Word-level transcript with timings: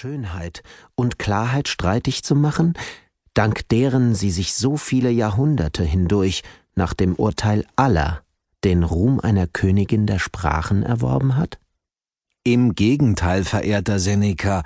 Schönheit 0.00 0.62
und 0.94 1.18
Klarheit 1.18 1.68
streitig 1.68 2.22
zu 2.22 2.34
machen, 2.34 2.72
dank 3.34 3.68
deren 3.68 4.14
sie 4.14 4.30
sich 4.30 4.54
so 4.54 4.78
viele 4.78 5.10
Jahrhunderte 5.10 5.84
hindurch 5.84 6.42
nach 6.74 6.94
dem 6.94 7.14
Urteil 7.16 7.66
aller 7.76 8.22
den 8.64 8.82
Ruhm 8.82 9.20
einer 9.20 9.46
Königin 9.46 10.06
der 10.06 10.18
Sprachen 10.18 10.82
erworben 10.82 11.36
hat? 11.36 11.58
Im 12.44 12.74
Gegenteil, 12.74 13.44
verehrter 13.44 13.98
Seneca, 13.98 14.62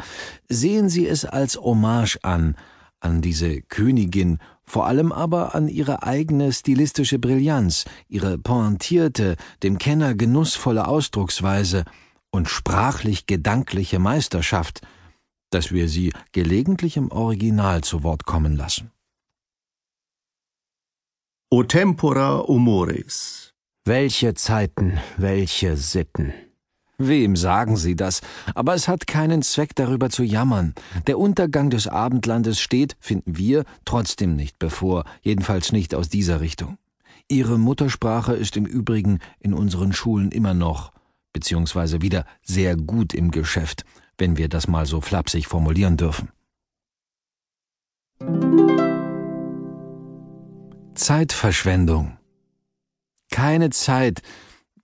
sehen 0.48 0.88
Sie 0.88 1.08
es 1.08 1.24
als 1.24 1.56
Hommage 1.56 2.18
an, 2.22 2.54
an 3.00 3.20
diese 3.20 3.60
Königin, 3.62 4.38
vor 4.64 4.86
allem 4.86 5.10
aber 5.10 5.56
an 5.56 5.66
ihre 5.66 6.04
eigene 6.04 6.52
stilistische 6.52 7.18
Brillanz, 7.18 7.86
ihre 8.06 8.38
pointierte, 8.38 9.34
dem 9.64 9.78
Kenner 9.78 10.14
genussvolle 10.14 10.86
Ausdrucksweise 10.86 11.84
und 12.30 12.48
sprachlich 12.48 13.26
gedankliche 13.26 13.98
Meisterschaft, 13.98 14.80
dass 15.54 15.72
wir 15.72 15.88
sie 15.88 16.12
gelegentlich 16.32 16.96
im 16.96 17.10
Original 17.10 17.82
zu 17.82 18.02
Wort 18.02 18.26
kommen 18.26 18.56
lassen. 18.56 18.90
O 21.50 21.62
tempora 21.62 22.42
humoris. 22.46 23.52
Welche 23.84 24.34
Zeiten, 24.34 24.98
welche 25.16 25.76
Sitten. 25.76 26.34
Wem 26.98 27.36
sagen 27.36 27.76
Sie 27.76 27.96
das? 27.96 28.22
Aber 28.54 28.74
es 28.74 28.88
hat 28.88 29.06
keinen 29.06 29.42
Zweck, 29.42 29.74
darüber 29.74 30.10
zu 30.10 30.22
jammern. 30.22 30.74
Der 31.06 31.18
Untergang 31.18 31.70
des 31.70 31.86
Abendlandes 31.86 32.60
steht, 32.60 32.96
finden 33.00 33.36
wir, 33.36 33.64
trotzdem 33.84 34.36
nicht 34.36 34.58
bevor, 34.58 35.04
jedenfalls 35.22 35.72
nicht 35.72 35.94
aus 35.94 36.08
dieser 36.08 36.40
Richtung. 36.40 36.78
Ihre 37.28 37.58
Muttersprache 37.58 38.34
ist 38.34 38.56
im 38.56 38.66
Übrigen 38.66 39.18
in 39.40 39.54
unseren 39.54 39.92
Schulen 39.92 40.30
immer 40.30 40.54
noch, 40.54 40.92
beziehungsweise 41.32 42.00
wieder 42.00 42.26
sehr 42.42 42.76
gut 42.76 43.12
im 43.12 43.30
Geschäft, 43.30 43.84
wenn 44.18 44.36
wir 44.36 44.48
das 44.48 44.68
mal 44.68 44.86
so 44.86 45.00
flapsig 45.00 45.46
formulieren 45.46 45.96
dürfen. 45.96 46.30
Zeitverschwendung. 50.94 52.18
Keine 53.30 53.70
Zeit, 53.70 54.22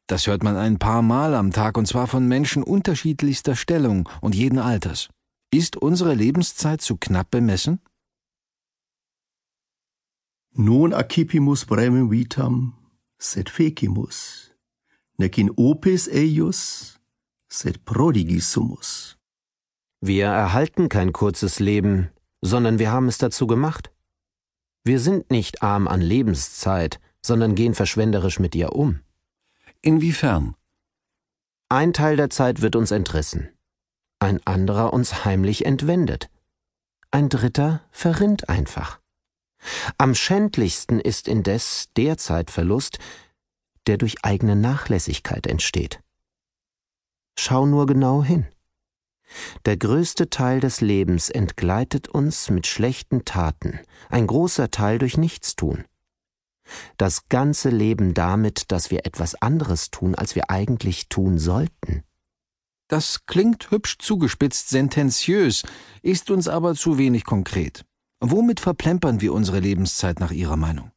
das 0.07 0.27
hört 0.27 0.43
man 0.43 0.57
ein 0.57 0.79
paar 0.79 1.03
Mal 1.03 1.35
am 1.35 1.53
Tag 1.53 1.79
und 1.79 1.87
zwar 1.87 2.09
von 2.09 2.27
Menschen 2.27 2.65
unterschiedlichster 2.65 3.55
Stellung 3.55 4.09
und 4.21 4.35
jeden 4.35 4.59
Alters. 4.59 5.09
Ist 5.53 5.77
unsere 5.77 6.15
Lebenszeit 6.15 6.81
zu 6.81 6.97
knapp 6.97 7.31
bemessen? 7.31 7.81
Non 10.53 10.93
accipimus 10.93 11.65
bremem 11.65 12.11
vitam, 12.11 12.75
sed 13.19 13.51
fecimus, 13.51 14.51
nec 15.17 15.39
in 15.39 15.53
opes 15.57 16.09
eius, 16.09 16.99
sed 17.49 17.85
prodigis 17.85 18.51
sumus. 18.51 19.20
Wir 20.01 20.27
erhalten 20.27 20.89
kein 20.89 21.13
kurzes 21.13 21.61
Leben, 21.61 22.11
sondern 22.41 22.79
wir 22.79 22.91
haben 22.91 23.09
es 23.09 23.19
dazu 23.19 23.47
gemacht. 23.47 23.93
Wir 24.83 24.99
sind 24.99 25.31
nicht 25.31 25.63
arm 25.63 25.89
an 25.89 26.01
Lebenszeit, 26.01 27.01
sondern 27.21 27.55
gehen 27.55 27.75
verschwenderisch 27.75 28.39
mit 28.39 28.55
ihr 28.55 28.73
um. 28.73 29.01
Inwiefern? 29.83 30.55
Ein 31.69 31.93
Teil 31.93 32.17
der 32.17 32.31
Zeit 32.31 32.63
wird 32.63 32.77
uns 32.77 32.91
entrissen, 32.91 33.51
ein 34.19 34.45
anderer 34.47 34.93
uns 34.93 35.25
heimlich 35.25 35.67
entwendet, 35.67 36.31
ein 37.11 37.29
dritter 37.29 37.83
verrinnt 37.91 38.49
einfach. 38.49 39.01
Am 39.99 40.15
schändlichsten 40.15 40.99
ist 41.01 41.29
indes 41.29 41.89
der 41.97 42.17
Zeitverlust, 42.17 42.99
der 43.87 43.99
durch 43.99 44.25
eigene 44.25 44.57
Nachlässigkeit 44.57 45.47
entsteht. 45.47 46.01
Schau 47.39 47.67
nur 47.67 47.87
genau 47.87 48.23
hin. 48.23 48.47
Der 49.65 49.77
größte 49.77 50.31
Teil 50.31 50.61
des 50.61 50.81
Lebens 50.81 51.31
entgleitet 51.31 52.09
uns 52.09 52.51
mit 52.51 52.67
schlechten 52.67 53.25
Taten, 53.25 53.81
ein 54.09 54.27
großer 54.27 54.71
Teil 54.71 54.99
durch 54.99 55.17
Nichtstun. 55.17 55.85
Das 56.97 57.29
ganze 57.29 57.71
Leben 57.71 58.15
damit, 58.15 58.71
dass 58.73 58.91
wir 58.91 59.07
etwas 59.07 59.35
anderes 59.35 59.91
tun, 59.91 60.15
als 60.15 60.35
wir 60.35 60.51
eigentlich 60.51 61.09
tun 61.09 61.39
sollten. 61.39 62.05
Das 62.89 63.27
klingt 63.27 63.71
hübsch 63.71 63.99
zugespitzt 63.99 64.69
sententiös, 64.69 65.63
ist 66.03 66.31
uns 66.31 66.49
aber 66.49 66.75
zu 66.75 66.99
wenig 66.99 67.25
konkret. 67.25 67.85
Womit 68.21 68.61
verplempern 68.61 69.21
wir 69.21 69.33
unsere 69.33 69.61
Lebenszeit 69.61 70.21
nach 70.21 70.33
Ihrer 70.33 70.57
Meinung? 70.57 70.91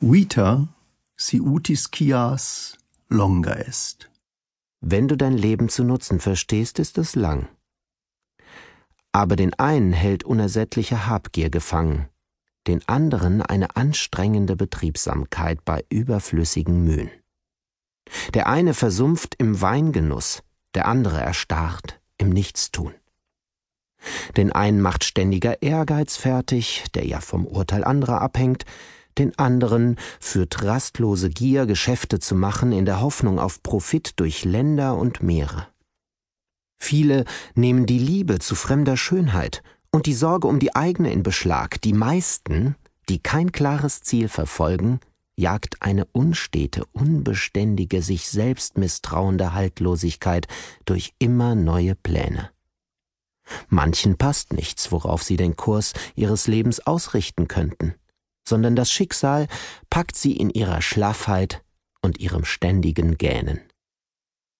Vita, 0.00 0.68
si 1.16 1.40
utis 1.40 1.90
cias, 1.90 2.76
longa 3.08 3.54
est. 3.54 4.11
Wenn 4.84 5.06
du 5.06 5.16
dein 5.16 5.38
Leben 5.38 5.68
zu 5.68 5.84
nutzen 5.84 6.18
verstehst, 6.18 6.80
ist 6.80 6.98
es 6.98 7.14
lang. 7.14 7.48
Aber 9.12 9.36
den 9.36 9.54
einen 9.54 9.92
hält 9.92 10.24
unersättliche 10.24 11.06
Habgier 11.06 11.50
gefangen, 11.50 12.08
den 12.66 12.86
anderen 12.88 13.42
eine 13.42 13.76
anstrengende 13.76 14.56
Betriebsamkeit 14.56 15.64
bei 15.64 15.84
überflüssigen 15.88 16.82
Mühen. 16.82 17.10
Der 18.34 18.48
eine 18.48 18.74
versumpft 18.74 19.36
im 19.38 19.60
Weingenuss, 19.60 20.42
der 20.74 20.88
andere 20.88 21.20
erstarrt 21.20 22.00
im 22.18 22.30
Nichtstun. 22.30 22.92
Den 24.36 24.50
einen 24.50 24.80
macht 24.80 25.04
ständiger 25.04 25.62
Ehrgeiz 25.62 26.16
fertig, 26.16 26.86
der 26.94 27.06
ja 27.06 27.20
vom 27.20 27.46
Urteil 27.46 27.84
anderer 27.84 28.20
abhängt, 28.20 28.64
den 29.18 29.38
anderen 29.38 29.96
führt 30.20 30.62
rastlose 30.62 31.30
Gier, 31.30 31.66
Geschäfte 31.66 32.18
zu 32.18 32.34
machen, 32.34 32.72
in 32.72 32.84
der 32.84 33.00
Hoffnung 33.00 33.38
auf 33.38 33.62
Profit 33.62 34.18
durch 34.20 34.44
Länder 34.44 34.96
und 34.96 35.22
Meere. 35.22 35.68
Viele 36.78 37.24
nehmen 37.54 37.86
die 37.86 37.98
Liebe 37.98 38.38
zu 38.40 38.54
fremder 38.54 38.96
Schönheit 38.96 39.62
und 39.92 40.06
die 40.06 40.14
Sorge 40.14 40.48
um 40.48 40.58
die 40.58 40.74
eigene 40.74 41.12
in 41.12 41.22
Beschlag. 41.22 41.80
Die 41.82 41.92
meisten, 41.92 42.74
die 43.08 43.20
kein 43.20 43.52
klares 43.52 44.00
Ziel 44.02 44.28
verfolgen, 44.28 44.98
jagt 45.36 45.80
eine 45.80 46.06
unstete, 46.06 46.84
unbeständige, 46.92 48.02
sich 48.02 48.28
selbst 48.28 48.78
misstrauende 48.78 49.54
Haltlosigkeit 49.54 50.48
durch 50.84 51.14
immer 51.18 51.54
neue 51.54 51.94
Pläne. 51.94 52.50
Manchen 53.68 54.18
passt 54.18 54.52
nichts, 54.52 54.92
worauf 54.92 55.22
sie 55.22 55.36
den 55.36 55.56
Kurs 55.56 55.92
ihres 56.14 56.46
Lebens 56.46 56.80
ausrichten 56.80 57.48
könnten 57.48 57.94
sondern 58.46 58.76
das 58.76 58.90
Schicksal 58.90 59.48
packt 59.90 60.16
sie 60.16 60.36
in 60.36 60.50
ihrer 60.50 60.82
Schlaffheit 60.82 61.62
und 62.02 62.20
ihrem 62.20 62.44
ständigen 62.44 63.16
Gähnen. 63.18 63.60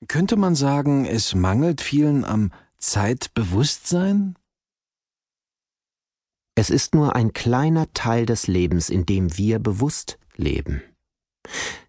Könnte 0.09 0.37
man 0.37 0.55
sagen, 0.55 1.05
es 1.05 1.35
mangelt 1.35 1.81
vielen 1.81 2.25
am 2.25 2.53
Zeitbewusstsein? 2.79 4.37
Es 6.55 6.71
ist 6.71 6.95
nur 6.95 7.17
ein 7.17 7.33
kleiner 7.33 7.93
Teil 7.93 8.27
des 8.27 8.47
Lebens, 8.47 8.91
in 8.91 9.07
dem 9.07 9.37
wir 9.39 9.59
bewusst 9.59 10.19
leben. 10.37 10.83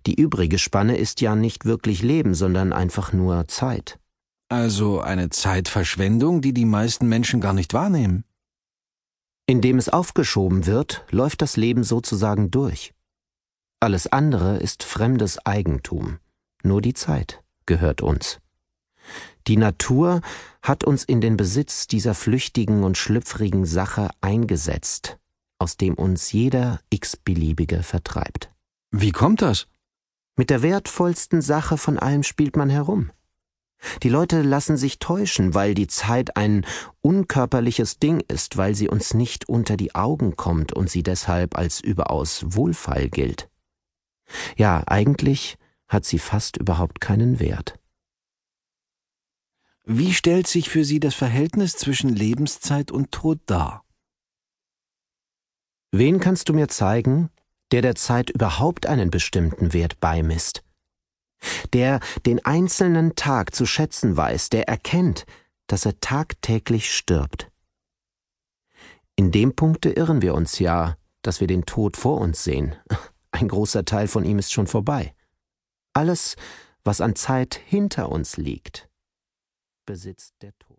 Die 0.05 0.15
übrige 0.15 0.57
Spanne 0.57 0.97
ist 0.97 1.21
ja 1.21 1.35
nicht 1.35 1.65
wirklich 1.65 2.01
Leben, 2.01 2.33
sondern 2.33 2.73
einfach 2.73 3.13
nur 3.13 3.47
Zeit. 3.47 3.99
Also 4.49 5.01
eine 5.01 5.29
Zeitverschwendung, 5.29 6.41
die 6.41 6.53
die 6.53 6.65
meisten 6.65 7.07
Menschen 7.07 7.41
gar 7.41 7.53
nicht 7.53 7.73
wahrnehmen. 7.73 8.23
Indem 9.45 9.77
es 9.77 9.89
aufgeschoben 9.89 10.65
wird, 10.65 11.05
läuft 11.11 11.41
das 11.41 11.57
Leben 11.57 11.83
sozusagen 11.83 12.49
durch. 12.49 12.93
Alles 13.79 14.07
andere 14.07 14.57
ist 14.57 14.83
fremdes 14.83 15.45
Eigentum, 15.45 16.19
nur 16.63 16.81
die 16.81 16.93
Zeit 16.93 17.43
gehört 17.65 18.01
uns. 18.01 18.39
Die 19.47 19.57
Natur 19.57 20.21
hat 20.61 20.85
uns 20.85 21.03
in 21.03 21.19
den 21.19 21.35
Besitz 21.35 21.87
dieser 21.87 22.13
flüchtigen 22.13 22.83
und 22.83 22.97
schlüpfrigen 22.97 23.65
Sache 23.65 24.09
eingesetzt, 24.21 25.17
aus 25.59 25.75
dem 25.75 25.95
uns 25.95 26.31
jeder 26.31 26.79
x-beliebige 26.89 27.83
vertreibt. 27.83 28.49
Wie 28.91 29.11
kommt 29.11 29.41
das? 29.41 29.67
Mit 30.37 30.49
der 30.49 30.61
wertvollsten 30.61 31.41
Sache 31.41 31.77
von 31.77 31.99
allem 31.99 32.23
spielt 32.23 32.55
man 32.55 32.69
herum. 32.69 33.11
Die 34.01 34.09
Leute 34.09 34.41
lassen 34.41 34.77
sich 34.77 34.99
täuschen, 34.99 35.53
weil 35.53 35.73
die 35.73 35.88
Zeit 35.88 36.38
ein 36.38 36.66
unkörperliches 37.01 38.00
Ding 38.00 38.21
ist, 38.27 38.57
weil 38.57 38.75
sie 38.75 38.89
uns 38.89 39.13
nicht 39.13 39.50
unter 39.50 39.77
die 39.77 39.95
Augen 39.95 40.35
kommt 40.35 40.74
und 40.74 40.89
sie 40.89 41.03
deshalb 41.03 41.57
als 41.57 41.80
überaus 41.80 42.44
wohlfeil 42.47 43.09
gilt. 43.09 43.50
Ja, 44.56 44.83
eigentlich 44.85 45.57
hat 45.88 46.06
sie 46.06 46.19
fast 46.19 46.57
überhaupt 46.57 47.01
keinen 47.01 47.39
Wert. 47.39 47.80
Wie 49.85 50.13
stellt 50.13 50.47
sich 50.47 50.69
für 50.69 50.85
Sie 50.85 51.01
das 51.01 51.13
Verhältnis 51.13 51.74
zwischen 51.74 52.09
Lebenszeit 52.09 52.89
und 52.89 53.12
Tod 53.12 53.39
dar? 53.45 53.83
Wen 55.91 56.21
kannst 56.21 56.47
du 56.47 56.53
mir 56.53 56.69
zeigen, 56.69 57.30
der 57.71 57.81
der 57.81 57.95
Zeit 57.95 58.30
überhaupt 58.30 58.85
einen 58.85 59.12
bestimmten 59.12 59.74
Wert 59.74 60.00
beimisst? 60.00 60.63
Der 61.74 62.00
den 62.25 62.44
einzelnen 62.45 63.16
Tag 63.16 63.56
zu 63.56 63.66
schätzen 63.66 64.16
weiß, 64.18 64.50
der 64.50 64.68
erkennt, 64.68 65.25
dass 65.68 65.86
er 65.86 66.00
tagtäglich 66.00 66.95
stirbt. 66.95 67.50
In 69.16 69.31
dem 69.31 69.56
Punkte 69.56 69.92
irren 69.92 70.22
wir 70.22 70.34
uns 70.34 70.60
ja, 70.60 70.98
dass 71.22 71.40
wir 71.40 71.48
den 71.48 71.66
Tod 71.66 71.98
vor 71.98 72.19
uns 72.19 72.44
sehen. 72.44 72.75
Ein 73.31 73.48
großer 73.48 73.86
Teil 73.86 74.07
von 74.07 74.25
ihm 74.25 74.40
ist 74.40 74.51
schon 74.51 74.68
vorbei. 74.68 75.16
Alles, 75.94 76.36
was 76.84 77.01
an 77.01 77.16
Zeit 77.16 77.56
hinter 77.56 78.10
uns 78.10 78.38
liegt, 78.38 78.90
besitzt 79.86 80.36
der 80.42 80.51
Tod. 80.60 80.69